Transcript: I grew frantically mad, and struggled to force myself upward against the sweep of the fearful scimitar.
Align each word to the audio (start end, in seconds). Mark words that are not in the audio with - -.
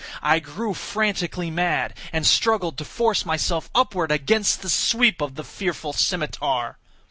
I 0.23 0.39
grew 0.39 0.73
frantically 0.73 1.51
mad, 1.51 1.93
and 2.11 2.25
struggled 2.25 2.75
to 2.79 2.85
force 2.85 3.23
myself 3.23 3.69
upward 3.75 4.11
against 4.11 4.63
the 4.63 4.67
sweep 4.69 5.21
of 5.21 5.35
the 5.35 5.43
fearful 5.43 5.93
scimitar. 5.93 6.79